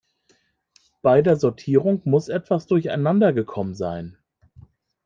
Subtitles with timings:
[1.03, 4.17] Bei der Sortierung muss etwas durcheinander gekommen sein.